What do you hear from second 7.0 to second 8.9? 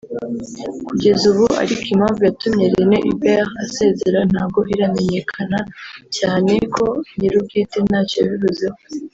nyiri ubwite ntacyo yabivuzeho